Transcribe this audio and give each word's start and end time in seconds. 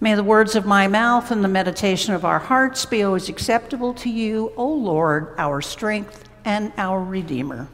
May 0.00 0.14
the 0.14 0.22
words 0.22 0.54
of 0.54 0.64
my 0.64 0.86
mouth 0.86 1.32
and 1.32 1.42
the 1.42 1.48
meditation 1.48 2.14
of 2.14 2.24
our 2.24 2.38
hearts 2.38 2.86
be 2.86 3.02
always 3.02 3.28
acceptable 3.28 3.92
to 3.94 4.08
you, 4.08 4.52
O 4.56 4.64
Lord, 4.64 5.34
our 5.38 5.60
strength 5.60 6.28
and 6.44 6.72
our 6.76 7.02
Redeemer. 7.02 7.66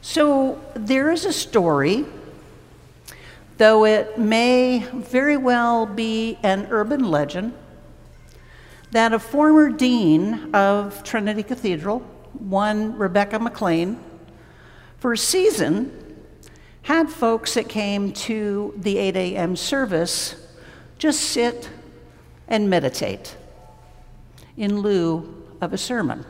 So 0.00 0.58
there 0.72 1.10
is 1.10 1.26
a 1.26 1.32
story, 1.32 2.06
though 3.58 3.84
it 3.84 4.18
may 4.18 4.78
very 4.94 5.36
well 5.36 5.84
be 5.84 6.38
an 6.42 6.68
urban 6.70 7.04
legend, 7.04 7.52
that 8.92 9.12
a 9.12 9.18
former 9.18 9.68
dean 9.68 10.54
of 10.54 11.04
Trinity 11.04 11.42
Cathedral, 11.42 11.98
one 12.32 12.96
Rebecca 12.96 13.38
McLean, 13.38 13.98
for 14.98 15.12
a 15.12 15.18
season 15.18 16.03
had 16.84 17.08
folks 17.08 17.54
that 17.54 17.66
came 17.66 18.12
to 18.12 18.74
the 18.76 18.98
8 18.98 19.16
a.m. 19.16 19.56
service 19.56 20.36
just 20.98 21.20
sit 21.20 21.70
and 22.46 22.68
meditate 22.68 23.36
in 24.58 24.80
lieu 24.80 25.46
of 25.62 25.72
a 25.72 25.78
sermon. 25.78 26.26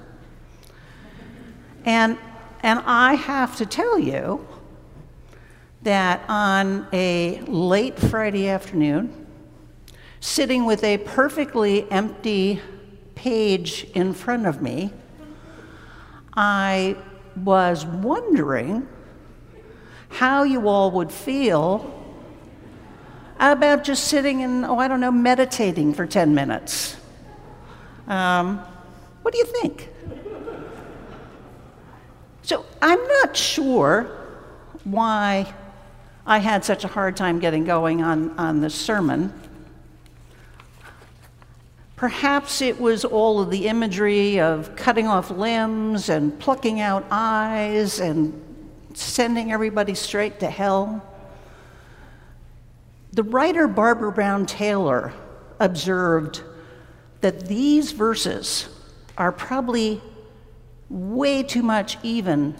And, 1.85 2.17
and 2.63 2.81
I 2.87 3.15
have 3.15 3.57
to 3.57 3.67
tell 3.67 3.99
you 3.99 4.47
that 5.83 6.23
on 6.29 6.87
a 6.93 7.41
late 7.43 7.99
Friday 7.99 8.49
afternoon, 8.49 9.27
sitting 10.21 10.65
with 10.67 10.85
a 10.85 10.99
perfectly 10.99 11.91
empty 11.91 12.61
page 13.17 13.89
in 13.93 14.15
front 14.15 14.47
of 14.47 14.63
me, 14.63 14.93
I 16.37 16.97
was 17.37 17.85
wondering 17.85 18.89
how 20.15 20.45
you 20.45 20.69
all 20.69 20.93
would 20.93 21.11
feel 21.11 21.93
about 23.41 23.83
just 23.83 24.05
sitting 24.05 24.43
and, 24.43 24.65
oh, 24.65 24.79
I 24.79 24.87
don't 24.87 25.01
know, 25.01 25.11
meditating 25.11 25.93
for 25.93 26.07
10 26.07 26.35
minutes. 26.35 26.97
Um, 28.07 28.59
what 29.23 29.33
do 29.33 29.39
you 29.39 29.45
think? 29.45 29.89
So 32.43 32.65
I'm 32.81 33.05
not 33.23 33.37
sure 33.37 34.05
why 34.85 35.53
I 36.25 36.39
had 36.39 36.65
such 36.65 36.85
a 36.85 36.89
hard 36.89 37.17
time 37.17 37.41
getting 37.41 37.65
going 37.65 38.01
on, 38.01 38.39
on 38.39 38.61
the 38.61 38.71
sermon. 38.71 39.33
Perhaps 41.97 42.63
it 42.63 42.81
was 42.81 43.05
all 43.05 43.41
of 43.41 43.51
the 43.51 43.67
imagery 43.67 44.39
of 44.39 44.77
cutting 44.77 45.09
off 45.09 45.31
limbs 45.31 46.09
and 46.09 46.39
plucking 46.39 46.81
out 46.81 47.05
eyes 47.11 47.99
and 47.99 48.44
sending 48.97 49.53
everybody 49.53 49.95
straight 49.95 50.41
to 50.41 50.51
hell. 50.51 51.07
The 53.13 53.23
writer 53.23 53.69
Barbara 53.69 54.13
Brown 54.13 54.47
Taylor 54.47 55.13
observed 55.61 56.43
that 57.21 57.47
these 57.47 57.93
verses 57.93 58.69
are 59.17 59.33
probably 59.33 60.03
way 60.89 61.43
too 61.43 61.63
much 61.63 61.97
even 62.03 62.55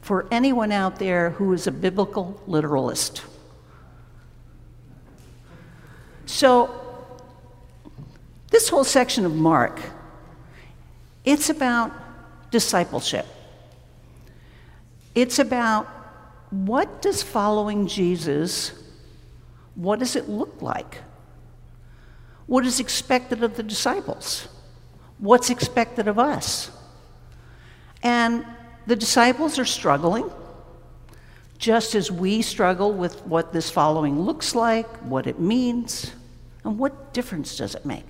for 0.00 0.26
anyone 0.30 0.70
out 0.70 0.98
there 0.98 1.30
who 1.30 1.52
is 1.52 1.66
a 1.66 1.72
biblical 1.72 2.40
literalist. 2.46 3.22
So, 6.26 6.70
this 8.50 8.68
whole 8.68 8.84
section 8.84 9.24
of 9.24 9.34
Mark, 9.34 9.80
it's 11.24 11.48
about 11.48 11.90
discipleship. 12.50 13.26
It's 15.14 15.38
about 15.38 15.86
what 16.50 17.02
does 17.02 17.22
following 17.22 17.86
Jesus, 17.86 18.72
what 19.74 19.98
does 19.98 20.16
it 20.16 20.28
look 20.28 20.62
like? 20.62 20.98
What 22.46 22.66
is 22.66 22.80
expected 22.80 23.42
of 23.42 23.56
the 23.56 23.62
disciples? 23.62 24.48
What's 25.18 25.50
expected 25.50 26.08
of 26.08 26.18
us? 26.18 26.70
And 28.02 28.44
the 28.86 28.96
disciples 28.96 29.58
are 29.58 29.64
struggling, 29.64 30.30
just 31.58 31.94
as 31.94 32.10
we 32.10 32.42
struggle 32.42 32.92
with 32.92 33.24
what 33.26 33.52
this 33.52 33.70
following 33.70 34.20
looks 34.20 34.54
like, 34.54 34.86
what 34.98 35.26
it 35.26 35.40
means, 35.40 36.12
and 36.64 36.78
what 36.78 37.14
difference 37.14 37.56
does 37.56 37.74
it 37.74 37.86
make? 37.86 38.06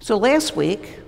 So 0.00 0.16
last 0.16 0.56
week, 0.56 0.98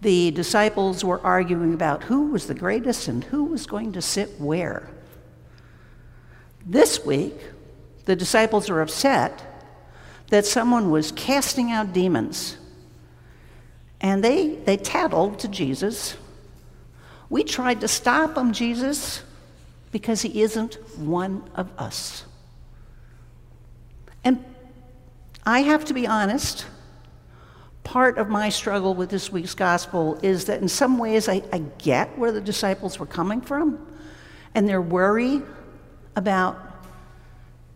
the 0.00 0.30
disciples 0.30 1.04
were 1.04 1.20
arguing 1.24 1.74
about 1.74 2.04
who 2.04 2.30
was 2.30 2.46
the 2.46 2.54
greatest 2.54 3.08
and 3.08 3.24
who 3.24 3.44
was 3.44 3.66
going 3.66 3.92
to 3.92 4.02
sit 4.02 4.40
where. 4.40 4.88
This 6.64 7.04
week, 7.04 7.34
the 8.04 8.14
disciples 8.14 8.70
are 8.70 8.80
upset 8.80 9.42
that 10.28 10.46
someone 10.46 10.90
was 10.90 11.12
casting 11.12 11.72
out 11.72 11.92
demons. 11.92 12.58
And 14.00 14.22
they, 14.22 14.54
they 14.54 14.76
tattled 14.76 15.40
to 15.40 15.48
Jesus. 15.48 16.16
We 17.28 17.42
tried 17.42 17.80
to 17.80 17.88
stop 17.88 18.36
him, 18.36 18.52
Jesus, 18.52 19.22
because 19.90 20.22
he 20.22 20.42
isn't 20.42 20.74
one 20.98 21.48
of 21.54 21.70
us. 21.78 22.24
And 24.22 24.44
I 25.44 25.60
have 25.60 25.84
to 25.86 25.94
be 25.94 26.06
honest, 26.06 26.66
part 27.88 28.18
of 28.18 28.28
my 28.28 28.50
struggle 28.50 28.94
with 28.94 29.08
this 29.08 29.32
week's 29.32 29.54
gospel 29.54 30.18
is 30.22 30.44
that 30.44 30.60
in 30.60 30.68
some 30.68 30.98
ways 30.98 31.26
I, 31.26 31.42
I 31.50 31.60
get 31.78 32.18
where 32.18 32.30
the 32.30 32.40
disciples 32.40 32.98
were 32.98 33.06
coming 33.06 33.40
from 33.40 33.78
and 34.54 34.68
their 34.68 34.82
worry 34.82 35.40
about 36.14 36.58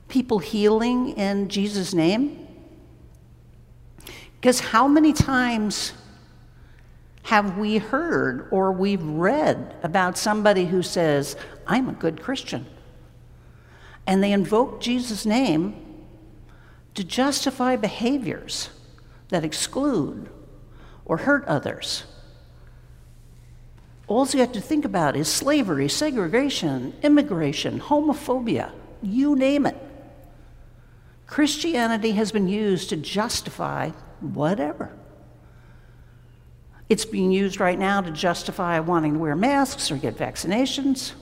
people 0.09 0.39
healing 0.39 1.17
in 1.17 1.49
Jesus' 1.49 1.95
name. 1.95 2.47
Because 4.39 4.61
how 4.61 4.87
many 4.87 5.15
times 5.15 5.95
have 7.23 7.56
we 7.56 7.79
heard 7.79 8.49
or 8.50 8.71
we've 8.71 9.03
read 9.03 9.77
about 9.83 10.19
somebody 10.19 10.67
who 10.67 10.83
says, 10.83 11.37
I'm 11.67 11.89
a 11.89 11.94
good 11.94 12.21
Christian? 12.21 12.67
And 14.06 14.23
they 14.23 14.33
invoke 14.33 14.83
Jesus' 14.83 15.25
name 15.25 16.05
to 16.97 17.03
justify 17.03 17.77
behaviors 17.77 18.69
that 19.32 19.44
exclude 19.44 20.28
or 21.04 21.19
hurt 21.19 21.44
others. 21.47 22.04
All 24.06 24.26
you 24.26 24.41
have 24.41 24.53
to 24.53 24.60
think 24.60 24.84
about 24.84 25.16
is 25.16 25.28
slavery, 25.28 25.88
segregation, 25.88 26.94
immigration, 27.03 27.81
homophobia, 27.81 28.70
you 29.03 29.34
name 29.34 29.66
it. 29.66 29.76
Christianity 31.26 32.12
has 32.12 32.31
been 32.31 32.47
used 32.47 32.91
to 32.91 32.97
justify 32.97 33.91
whatever. 34.20 34.93
It's 36.91 37.06
being 37.06 37.32
used 37.32 37.59
right 37.59 37.78
now 37.78 38.03
to 38.03 38.10
justify 38.10 38.78
wanting 38.81 39.14
to 39.14 39.19
wear 39.19 39.34
masks 39.34 39.91
or 39.91 39.97
get 39.97 40.16
vaccinations. 40.16 41.12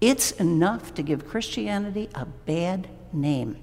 It's 0.00 0.30
enough 0.32 0.94
to 0.94 1.02
give 1.02 1.26
Christianity 1.26 2.10
a 2.14 2.26
bad 2.26 2.88
name. 3.12 3.58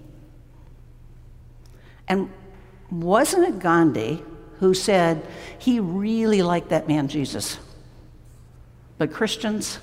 And 2.07 2.29
wasn't 2.91 3.47
it 3.47 3.59
Gandhi 3.59 4.23
who 4.59 4.73
said 4.73 5.25
he 5.57 5.79
really 5.79 6.41
liked 6.41 6.69
that 6.69 6.87
man 6.87 7.07
Jesus? 7.07 7.59
But 8.97 9.13
Christians, 9.13 9.79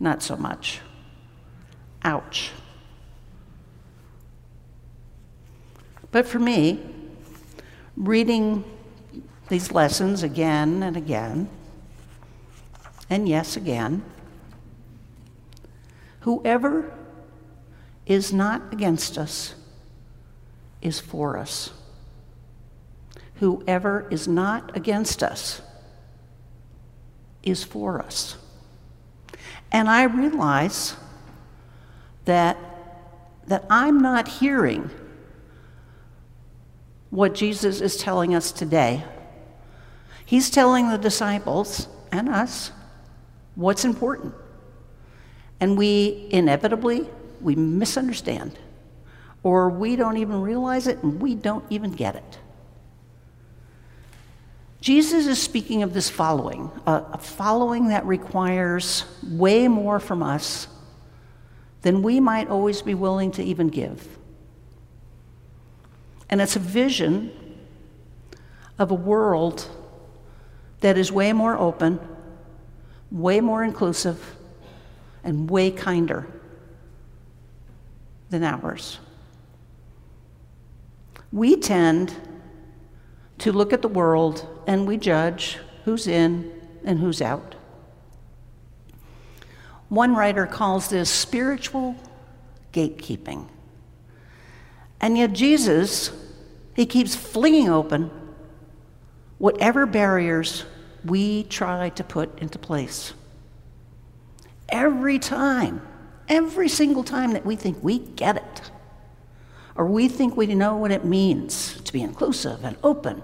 not 0.00 0.22
so 0.22 0.36
much. 0.36 0.80
Ouch. 2.02 2.52
But 6.10 6.26
for 6.26 6.38
me, 6.38 6.80
reading 7.96 8.64
these 9.48 9.72
lessons 9.72 10.22
again 10.22 10.82
and 10.82 10.96
again, 10.96 11.48
and 13.10 13.28
yes, 13.28 13.56
again, 13.56 14.02
whoever 16.20 16.92
is 18.06 18.32
not 18.32 18.72
against 18.72 19.18
us 19.18 19.54
is 20.80 21.00
for 21.00 21.36
us. 21.36 21.72
Whoever 23.36 24.06
is 24.10 24.26
not 24.26 24.76
against 24.76 25.22
us 25.22 25.60
is 27.42 27.62
for 27.62 28.00
us. 28.00 28.36
And 29.70 29.88
I 29.88 30.04
realize 30.04 30.96
that, 32.24 32.56
that 33.46 33.64
I'm 33.68 34.00
not 34.00 34.28
hearing 34.28 34.90
what 37.10 37.34
Jesus 37.34 37.80
is 37.80 37.96
telling 37.96 38.34
us 38.34 38.52
today. 38.52 39.04
He's 40.24 40.50
telling 40.50 40.88
the 40.88 40.98
disciples 40.98 41.88
and 42.10 42.28
us 42.28 42.72
what's 43.54 43.84
important. 43.84 44.34
And 45.60 45.78
we 45.78 46.28
inevitably, 46.30 47.08
we 47.40 47.54
misunderstand. 47.54 48.58
Or 49.42 49.70
we 49.70 49.94
don't 49.94 50.16
even 50.16 50.42
realize 50.42 50.86
it 50.86 51.02
and 51.02 51.20
we 51.20 51.34
don't 51.34 51.64
even 51.70 51.92
get 51.92 52.16
it. 52.16 52.38
Jesus 54.86 55.26
is 55.26 55.42
speaking 55.42 55.82
of 55.82 55.92
this 55.92 56.08
following, 56.08 56.70
a 56.86 57.18
following 57.18 57.88
that 57.88 58.06
requires 58.06 59.04
way 59.24 59.66
more 59.66 59.98
from 59.98 60.22
us 60.22 60.68
than 61.82 62.02
we 62.04 62.20
might 62.20 62.48
always 62.48 62.82
be 62.82 62.94
willing 62.94 63.32
to 63.32 63.42
even 63.42 63.66
give. 63.66 64.06
And 66.30 66.40
it's 66.40 66.54
a 66.54 66.60
vision 66.60 67.32
of 68.78 68.92
a 68.92 68.94
world 68.94 69.68
that 70.82 70.96
is 70.96 71.10
way 71.10 71.32
more 71.32 71.58
open, 71.58 71.98
way 73.10 73.40
more 73.40 73.64
inclusive, 73.64 74.36
and 75.24 75.50
way 75.50 75.72
kinder 75.72 76.28
than 78.30 78.44
ours. 78.44 79.00
We 81.32 81.56
tend 81.56 82.14
to 83.38 83.52
look 83.52 83.72
at 83.72 83.82
the 83.82 83.88
world 83.88 84.46
and 84.66 84.86
we 84.86 84.96
judge 84.96 85.58
who's 85.84 86.06
in 86.06 86.52
and 86.84 86.98
who's 86.98 87.20
out. 87.20 87.54
One 89.88 90.14
writer 90.14 90.46
calls 90.46 90.88
this 90.88 91.10
spiritual 91.10 91.96
gatekeeping. 92.72 93.48
And 95.00 95.16
yet, 95.16 95.32
Jesus, 95.32 96.10
he 96.74 96.86
keeps 96.86 97.14
flinging 97.14 97.68
open 97.68 98.10
whatever 99.38 99.86
barriers 99.86 100.64
we 101.04 101.44
try 101.44 101.90
to 101.90 102.02
put 102.02 102.38
into 102.40 102.58
place. 102.58 103.12
Every 104.68 105.18
time, 105.18 105.86
every 106.28 106.68
single 106.68 107.04
time 107.04 107.32
that 107.32 107.46
we 107.46 107.54
think 107.54 107.82
we 107.82 107.98
get 107.98 108.36
it, 108.36 108.55
or 109.76 109.86
we 109.86 110.08
think 110.08 110.36
we 110.36 110.46
know 110.46 110.76
what 110.76 110.90
it 110.90 111.04
means 111.04 111.80
to 111.82 111.92
be 111.92 112.02
inclusive 112.02 112.64
and 112.64 112.76
open, 112.82 113.22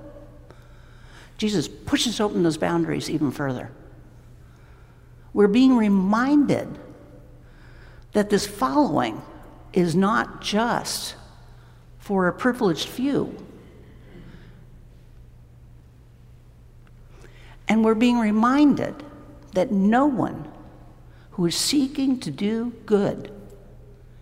Jesus 1.38 1.66
pushes 1.66 2.20
open 2.20 2.42
those 2.42 2.58
boundaries 2.58 3.10
even 3.10 3.30
further. 3.30 3.70
We're 5.32 5.48
being 5.48 5.76
reminded 5.76 6.68
that 8.12 8.30
this 8.30 8.46
following 8.46 9.22
is 9.72 9.94
not 9.94 10.42
just 10.42 11.14
for 11.98 12.28
a 12.28 12.32
privileged 12.32 12.88
few. 12.88 13.34
And 17.66 17.84
we're 17.84 17.94
being 17.94 18.18
reminded 18.18 19.02
that 19.54 19.70
no 19.70 20.06
one 20.06 20.46
who 21.32 21.46
is 21.46 21.54
seeking 21.54 22.20
to 22.20 22.30
do 22.30 22.72
good 22.84 23.32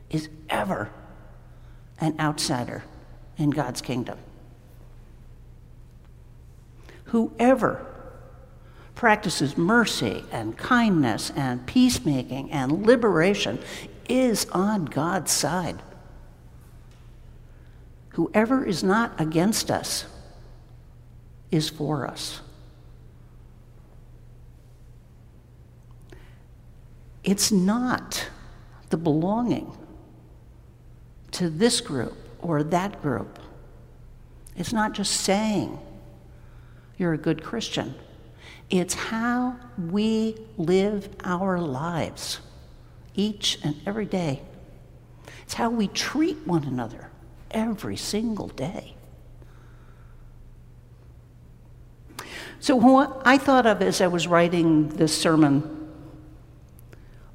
is 0.08 0.28
ever 0.48 0.90
an 2.00 2.14
outsider 2.18 2.84
in 3.36 3.50
God's 3.50 3.80
kingdom. 3.80 4.18
Whoever 7.04 7.86
practices 8.94 9.56
mercy 9.56 10.24
and 10.30 10.56
kindness 10.56 11.30
and 11.34 11.66
peacemaking 11.66 12.50
and 12.52 12.86
liberation 12.86 13.58
is 14.08 14.46
on 14.52 14.84
God's 14.84 15.32
side. 15.32 15.82
Whoever 18.10 18.64
is 18.64 18.82
not 18.82 19.18
against 19.20 19.70
us 19.70 20.04
is 21.50 21.68
for 21.68 22.06
us. 22.06 22.40
It's 27.24 27.52
not 27.52 28.28
the 28.90 28.96
belonging 28.96 29.76
to 31.32 31.50
this 31.50 31.80
group 31.80 32.16
or 32.40 32.62
that 32.62 33.00
group. 33.02 33.38
It's 34.56 34.72
not 34.72 34.92
just 34.92 35.12
saying 35.12 35.78
you're 36.98 37.12
a 37.12 37.18
good 37.18 37.42
Christian, 37.42 37.94
it's 38.68 38.94
how 38.94 39.56
we 39.78 40.36
live 40.56 41.08
our 41.24 41.58
lives 41.58 42.40
each 43.14 43.58
and 43.64 43.74
every 43.86 44.06
day. 44.06 44.42
It's 45.42 45.54
how 45.54 45.70
we 45.70 45.88
treat 45.88 46.46
one 46.46 46.64
another 46.64 47.10
every 47.50 47.96
single 47.96 48.48
day. 48.48 48.94
So, 52.60 52.76
what 52.76 53.22
I 53.24 53.38
thought 53.38 53.66
of 53.66 53.80
as 53.80 54.00
I 54.02 54.06
was 54.06 54.26
writing 54.26 54.88
this 54.90 55.16
sermon 55.18 55.79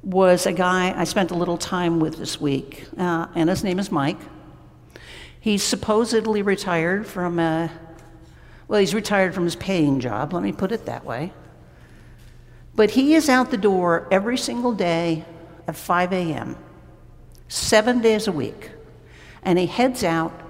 was 0.06 0.46
a 0.46 0.52
guy 0.52 0.96
I 0.96 1.02
spent 1.02 1.32
a 1.32 1.34
little 1.34 1.58
time 1.58 1.98
with 1.98 2.16
this 2.16 2.40
week, 2.40 2.84
uh, 2.96 3.26
and 3.34 3.50
his 3.50 3.64
name 3.64 3.80
is 3.80 3.90
Mike. 3.90 4.20
He's 5.40 5.64
supposedly 5.64 6.42
retired 6.42 7.08
from 7.08 7.40
a, 7.40 7.72
well, 8.68 8.78
he's 8.78 8.94
retired 8.94 9.34
from 9.34 9.42
his 9.42 9.56
paying 9.56 9.98
job, 9.98 10.32
let 10.32 10.44
me 10.44 10.52
put 10.52 10.70
it 10.70 10.86
that 10.86 11.04
way. 11.04 11.32
But 12.76 12.92
he 12.92 13.14
is 13.14 13.28
out 13.28 13.50
the 13.50 13.56
door 13.56 14.06
every 14.12 14.38
single 14.38 14.72
day 14.72 15.24
at 15.66 15.74
5 15.74 16.12
a.m., 16.12 16.56
seven 17.48 18.00
days 18.00 18.28
a 18.28 18.32
week. 18.32 18.70
And 19.42 19.58
he 19.58 19.66
heads 19.66 20.04
out 20.04 20.40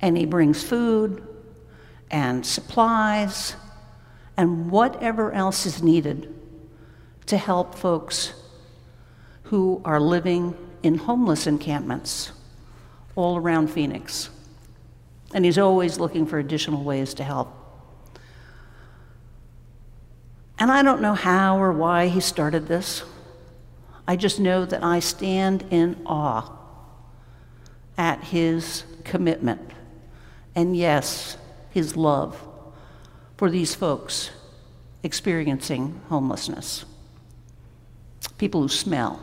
and 0.00 0.16
he 0.16 0.24
brings 0.24 0.62
food 0.62 1.22
and 2.10 2.46
supplies 2.46 3.56
and 4.38 4.70
whatever 4.70 5.32
else 5.32 5.66
is 5.66 5.82
needed 5.82 6.34
to 7.26 7.36
help 7.36 7.74
folks 7.74 8.32
who 9.44 9.80
are 9.84 10.00
living 10.00 10.56
in 10.82 10.98
homeless 10.98 11.46
encampments 11.46 12.32
all 13.16 13.36
around 13.36 13.68
Phoenix. 13.68 14.30
And 15.32 15.44
he's 15.44 15.58
always 15.58 15.98
looking 15.98 16.26
for 16.26 16.38
additional 16.38 16.84
ways 16.84 17.14
to 17.14 17.24
help. 17.24 17.52
And 20.58 20.70
I 20.70 20.82
don't 20.82 21.00
know 21.00 21.14
how 21.14 21.58
or 21.58 21.72
why 21.72 22.08
he 22.08 22.20
started 22.20 22.68
this. 22.68 23.02
I 24.06 24.16
just 24.16 24.38
know 24.38 24.64
that 24.64 24.84
I 24.84 25.00
stand 25.00 25.64
in 25.70 26.00
awe 26.06 26.50
at 27.96 28.22
his 28.24 28.84
commitment 29.04 29.70
and, 30.54 30.76
yes, 30.76 31.36
his 31.70 31.96
love 31.96 32.40
for 33.36 33.50
these 33.50 33.74
folks 33.74 34.30
experiencing 35.02 36.00
homelessness. 36.08 36.84
People 38.38 38.62
who 38.62 38.68
smell, 38.68 39.20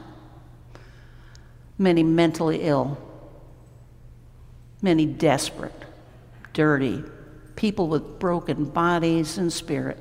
many 1.81 2.03
mentally 2.03 2.61
ill, 2.61 2.97
many 4.81 5.05
desperate, 5.05 5.73
dirty, 6.53 7.03
people 7.55 7.87
with 7.87 8.19
broken 8.19 8.65
bodies 8.65 9.37
and 9.37 9.51
spirit. 9.51 9.97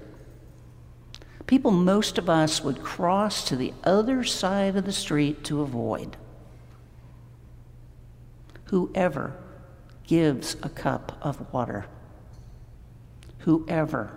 People 1.47 1.71
most 1.71 2.19
of 2.19 2.29
us 2.29 2.63
would 2.63 2.83
cross 2.83 3.49
to 3.49 3.57
the 3.57 3.73
other 3.83 4.23
side 4.23 4.77
of 4.77 4.85
the 4.85 4.93
street 4.93 5.43
to 5.45 5.63
avoid. 5.63 6.17
Whoever 8.67 9.35
gives 10.07 10.57
a 10.63 10.69
cup 10.69 11.19
of 11.23 11.53
water, 11.53 11.87
whoever 13.39 14.13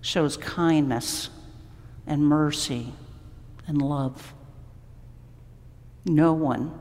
shows 0.00 0.36
kindness 0.36 1.28
and 2.06 2.22
mercy 2.22 2.92
and 3.66 3.82
love, 3.82 4.32
no 6.06 6.32
one 6.32 6.78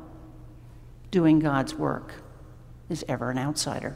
doing 1.13 1.37
God's 1.37 1.75
work 1.75 2.15
is 2.89 3.05
ever 3.07 3.29
an 3.29 3.37
outsider. 3.37 3.95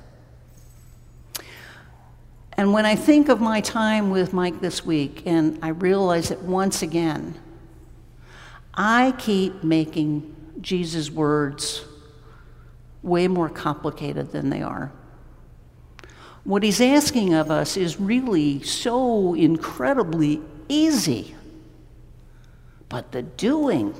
And 2.54 2.74
when 2.74 2.86
I 2.86 2.96
think 2.96 3.28
of 3.28 3.42
my 3.42 3.60
time 3.60 4.12
with 4.12 4.34
Mike 4.34 4.62
this 4.62 4.86
week, 4.86 5.24
and 5.26 5.58
I 5.64 5.70
realize 5.70 6.30
that 6.30 6.44
once 6.44 6.84
again, 6.84 7.34
I 8.72 9.16
keep 9.18 9.64
making 9.64 10.36
Jesus' 10.62 11.10
words 11.10 11.84
way 13.02 13.28
more 13.28 13.50
complicated 13.50 14.32
than 14.32 14.52
they 14.52 14.62
are. 14.62 14.92
What 16.44 16.62
he's 16.62 16.80
asking 16.80 17.34
of 17.34 17.50
us 17.50 17.78
is 17.78 18.00
really 18.00 18.62
so 18.62 19.34
incredibly 19.34 20.40
easy. 20.70 21.34
But 22.90 23.12
the 23.12 23.24
doing, 23.24 23.96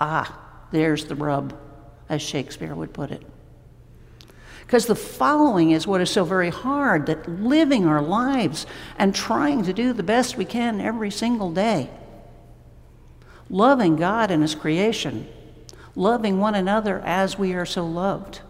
ah, 0.00 0.43
there's 0.74 1.04
the 1.04 1.14
rub, 1.14 1.56
as 2.08 2.20
Shakespeare 2.20 2.74
would 2.74 2.92
put 2.92 3.10
it. 3.10 3.22
Because 4.66 4.86
the 4.86 4.96
following 4.96 5.70
is 5.70 5.86
what 5.86 6.00
is 6.00 6.10
so 6.10 6.24
very 6.24 6.50
hard 6.50 7.06
that 7.06 7.28
living 7.28 7.86
our 7.86 8.02
lives 8.02 8.66
and 8.98 9.14
trying 9.14 9.62
to 9.64 9.72
do 9.72 9.92
the 9.92 10.02
best 10.02 10.36
we 10.36 10.44
can 10.44 10.80
every 10.80 11.10
single 11.10 11.52
day. 11.52 11.90
Loving 13.50 13.96
God 13.96 14.30
and 14.30 14.42
His 14.42 14.54
creation, 14.54 15.28
loving 15.94 16.40
one 16.40 16.54
another 16.54 17.00
as 17.00 17.38
we 17.38 17.52
are 17.52 17.66
so 17.66 17.86
loved. 17.86 18.40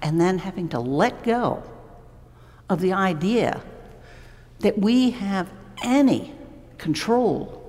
And 0.00 0.20
then 0.20 0.38
having 0.38 0.70
to 0.70 0.80
let 0.80 1.22
go 1.22 1.62
of 2.68 2.80
the 2.80 2.92
idea 2.92 3.62
that 4.60 4.78
we 4.78 5.10
have 5.10 5.50
any 5.82 6.32
control 6.78 7.60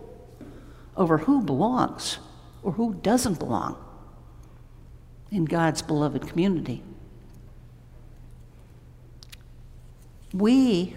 over 0.96 1.18
who 1.18 1.42
belongs 1.42 2.18
or 2.66 2.74
who 2.74 2.96
doesn't 2.96 3.40
belong 3.40 3.78
in 5.32 5.46
God's 5.46 5.82
beloved 5.82 6.28
community. 6.28 6.84
we 10.36 10.96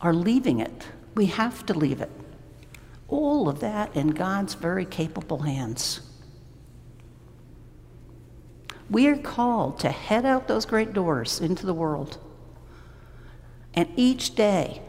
are 0.00 0.14
leaving 0.14 0.60
it. 0.60 0.86
We 1.14 1.26
have 1.26 1.66
to 1.66 1.74
leave 1.74 2.00
it. 2.00 2.10
All 3.08 3.48
of 3.48 3.60
that 3.60 3.94
in 3.96 4.08
God's 4.08 4.54
very 4.54 4.84
capable 4.84 5.40
hands. 5.40 6.00
We 8.88 9.08
are 9.08 9.16
called 9.16 9.80
to 9.80 9.90
head 9.90 10.24
out 10.24 10.48
those 10.48 10.64
great 10.64 10.92
doors 10.92 11.40
into 11.40 11.66
the 11.66 11.74
world. 11.74 12.18
And 13.74 13.88
each 13.96 14.34
day, 14.34 14.82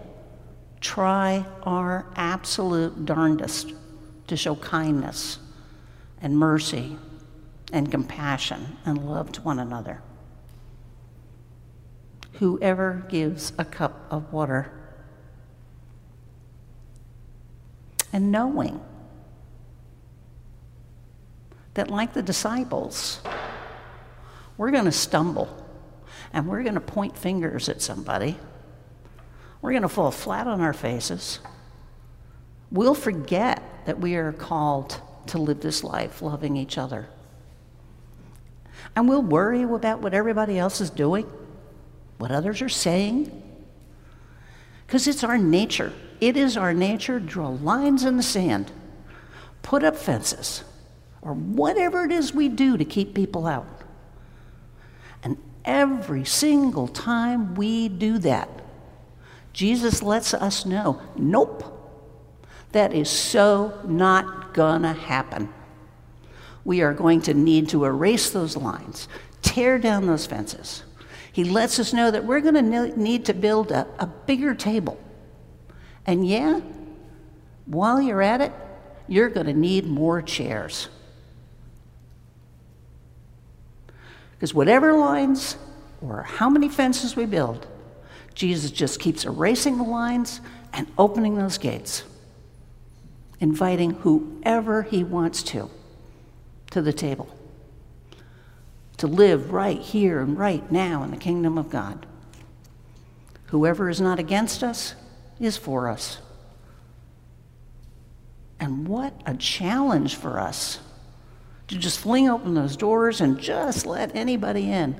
try 0.79 1.45
our 1.63 2.05
absolute 2.15 3.05
darndest 3.05 3.73
to 4.27 4.37
show 4.37 4.55
kindness 4.55 5.39
and 6.21 6.37
mercy 6.37 6.97
and 7.71 7.91
compassion 7.91 8.77
and 8.85 9.09
love 9.09 9.31
to 9.33 9.41
one 9.41 9.59
another. 9.59 10.01
Whoever 12.33 13.05
gives 13.09 13.53
a 13.57 13.65
cup 13.65 14.07
of 14.09 14.31
water 14.31 14.71
and 18.11 18.31
knowing 18.31 18.79
that, 21.73 21.89
like 21.89 22.13
the 22.13 22.21
disciples, 22.21 23.21
we're 24.57 24.71
going 24.71 24.85
to 24.85 24.91
stumble 24.91 25.49
and 26.31 26.47
we're 26.47 26.61
going 26.61 26.75
to 26.75 26.81
point 26.81 27.17
fingers 27.17 27.69
at 27.69 27.81
somebody. 27.81 28.37
We're 29.61 29.71
going 29.71 29.83
to 29.83 29.89
fall 29.89 30.11
flat 30.11 30.45
on 30.45 30.61
our 30.61 30.73
faces. 30.73 31.39
We'll 32.71 32.95
forget 32.95 33.63
that 33.85 33.99
we 33.99 34.15
are 34.15 34.31
called 34.31 35.01
to 35.27 35.37
live 35.37 35.61
this 35.61 35.83
life 35.83 36.21
loving 36.21 36.57
each 36.57 36.77
other. 36.77 37.07
And 38.95 39.07
we'll 39.07 39.21
worry 39.21 39.63
about 39.63 40.01
what 40.01 40.13
everybody 40.13 40.57
else 40.59 40.81
is 40.81 40.89
doing, 40.89 41.25
what 42.17 42.31
others 42.31 42.61
are 42.61 42.69
saying, 42.69 43.41
because 44.85 45.07
it's 45.07 45.23
our 45.23 45.37
nature 45.37 45.93
it 46.23 46.37
is 46.37 46.55
our 46.55 46.73
nature 46.73 47.19
to 47.19 47.25
draw 47.25 47.49
lines 47.49 48.05
in 48.05 48.15
the 48.15 48.23
sand, 48.23 48.71
put 49.61 49.83
up 49.83 49.97
fences, 49.97 50.63
or 51.21 51.33
whatever 51.33 52.05
it 52.05 52.13
is 52.13 52.33
we 52.33 52.47
do 52.47 52.77
to 52.77 52.85
keep 52.85 53.13
people 53.13 53.45
out. 53.45 53.67
And 55.21 55.37
every 55.65 56.23
single 56.23 56.87
time 56.87 57.55
we 57.55 57.89
do 57.89 58.19
that, 58.19 58.47
Jesus 59.51 60.01
lets 60.01 60.33
us 60.33 60.65
know 60.65 61.01
nope, 61.17 61.72
that 62.73 62.93
is 62.93 63.09
so 63.09 63.79
not 63.85 64.53
gonna 64.53 64.93
happen. 64.93 65.51
We 66.65 66.81
are 66.81 66.93
going 66.93 67.21
to 67.23 67.33
need 67.33 67.69
to 67.69 67.85
erase 67.85 68.29
those 68.29 68.55
lines, 68.55 69.07
tear 69.41 69.79
down 69.79 70.05
those 70.05 70.25
fences. 70.25 70.83
He 71.31 71.43
lets 71.43 71.79
us 71.79 71.93
know 71.93 72.11
that 72.11 72.25
we're 72.25 72.41
going 72.41 72.53
to 72.53 72.97
need 72.97 73.25
to 73.25 73.33
build 73.33 73.71
a, 73.71 73.87
a 73.97 74.05
bigger 74.05 74.53
table 74.53 74.99
and 76.05 76.27
yeah, 76.27 76.59
while 77.65 78.01
you're 78.01 78.21
at 78.21 78.41
it, 78.41 78.51
you're 79.07 79.29
going 79.29 79.47
to 79.47 79.53
need 79.53 79.85
more 79.85 80.21
chairs. 80.21 80.89
Because 84.33 84.53
whatever 84.53 84.93
lines 84.93 85.55
or 86.01 86.23
how 86.23 86.49
many 86.49 86.67
fences 86.67 87.15
we 87.15 87.25
build, 87.25 87.67
Jesus 88.33 88.71
just 88.71 88.99
keeps 88.99 89.25
erasing 89.25 89.77
the 89.77 89.83
lines 89.83 90.41
and 90.73 90.87
opening 90.97 91.35
those 91.35 91.57
gates, 91.57 92.03
inviting 93.39 93.91
whoever 93.91 94.83
he 94.83 95.03
wants 95.03 95.43
to 95.43 95.69
to 96.71 96.81
the 96.81 96.93
table, 96.93 97.27
to 98.97 99.07
live 99.07 99.51
right 99.51 99.79
here 99.79 100.21
and 100.21 100.37
right 100.37 100.71
now 100.71 101.03
in 101.03 101.11
the 101.11 101.17
kingdom 101.17 101.57
of 101.57 101.69
God. 101.69 102.05
Whoever 103.47 103.89
is 103.89 104.01
not 104.01 104.17
against 104.17 104.63
us 104.63 104.95
is 105.39 105.57
for 105.57 105.87
us. 105.87 106.17
And 108.59 108.87
what 108.87 109.13
a 109.25 109.35
challenge 109.35 110.15
for 110.15 110.39
us 110.39 110.79
to 111.67 111.77
just 111.77 111.99
fling 111.99 112.29
open 112.29 112.53
those 112.53 112.77
doors 112.77 113.21
and 113.21 113.39
just 113.39 113.85
let 113.85 114.15
anybody 114.15 114.71
in. 114.71 114.95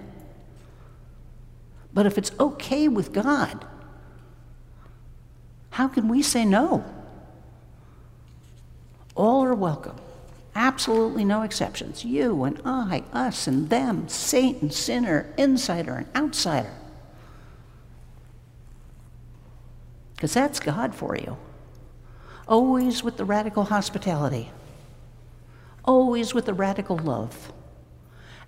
But 1.94 2.06
if 2.06 2.18
it's 2.18 2.32
okay 2.40 2.88
with 2.88 3.14
God, 3.14 3.66
how 5.72 5.88
can 5.88 6.08
we 6.08 6.22
say 6.22 6.46
no? 6.46 6.84
All 9.16 9.44
are 9.44 9.56
welcome. 9.56 9.98
Absolutely 10.56 11.26
no 11.26 11.42
exceptions. 11.42 12.06
You 12.06 12.44
and 12.44 12.62
I, 12.64 13.04
us 13.12 13.48
and 13.48 13.70
them, 13.70 14.08
saint 14.08 14.62
and 14.62 14.74
sinner, 14.74 15.34
insider 15.38 15.96
and 15.96 16.08
outsider. 16.16 16.72
because 20.24 20.36
that's 20.36 20.62
God 20.62 20.96
for 20.96 21.18
you. 21.18 21.36
Always 22.48 23.04
with 23.04 23.18
the 23.18 23.26
radical 23.26 23.66
hospitality, 23.66 24.54
always 25.84 26.34
with 26.34 26.46
the 26.46 26.54
radical 26.54 26.96
love. 26.96 27.52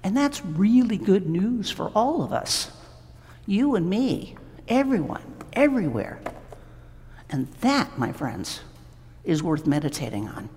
And 0.01 0.15
that's 0.15 0.45
really 0.45 0.97
good 0.97 1.27
news 1.27 1.69
for 1.69 1.89
all 1.89 2.23
of 2.23 2.31
us 2.31 2.71
you 3.45 3.75
and 3.75 3.89
me, 3.89 4.37
everyone, 4.69 5.21
everywhere. 5.51 6.21
And 7.29 7.51
that, 7.59 7.99
my 7.99 8.13
friends, 8.13 8.61
is 9.25 9.43
worth 9.43 9.65
meditating 9.65 10.27
on. 10.29 10.49